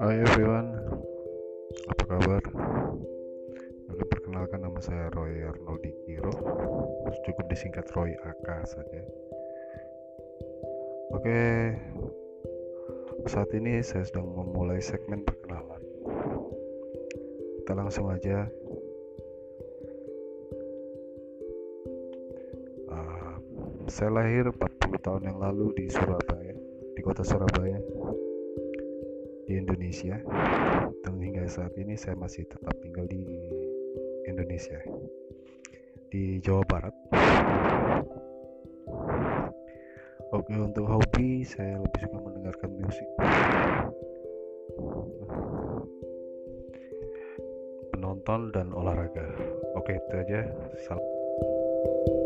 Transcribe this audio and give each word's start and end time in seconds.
Hai 0.00 0.16
everyone, 0.16 0.72
apa 1.92 2.02
kabar? 2.08 2.40
Oke, 3.92 4.04
perkenalkan 4.08 4.64
nama 4.64 4.80
saya 4.80 5.12
Roy 5.12 5.44
Arnoldi 5.44 5.92
Kiro. 6.08 6.32
Cukup 7.28 7.44
disingkat 7.52 7.84
Roy 7.92 8.16
AK 8.16 8.48
saja. 8.64 9.00
Oke, 11.12 11.76
saat 13.28 13.52
ini 13.52 13.84
saya 13.84 14.08
sedang 14.08 14.24
memulai 14.32 14.80
segmen 14.80 15.20
perkenalan. 15.20 15.84
Kita 17.60 17.76
langsung 17.76 18.08
aja. 18.08 18.48
Uh, 22.88 23.36
Saya 23.92 24.16
lahir 24.16 24.48
40 24.48 24.96
tahun 25.04 25.22
yang 25.28 25.38
lalu 25.44 25.76
di 25.76 25.92
Surabaya 25.92 26.56
Di 26.96 27.04
kota 27.04 27.20
Surabaya 27.20 27.76
Indonesia. 29.80 30.20
Dan 31.00 31.16
hingga 31.24 31.48
saat 31.48 31.72
ini 31.80 31.96
saya 31.96 32.12
masih 32.12 32.44
tetap 32.44 32.76
tinggal 32.84 33.08
di 33.08 33.24
Indonesia. 34.28 34.76
Di 36.12 36.36
Jawa 36.44 36.60
Barat. 36.68 36.92
Oke 40.36 40.52
untuk 40.52 40.84
hobi 40.84 41.48
saya 41.48 41.80
lebih 41.80 41.96
suka 41.96 42.18
mendengarkan 42.20 42.70
musik. 42.76 43.08
Penonton 47.96 48.52
dan 48.52 48.76
olahraga. 48.76 49.32
Oke 49.80 49.96
itu 49.96 50.14
aja. 50.20 50.44
Salam 50.84 52.19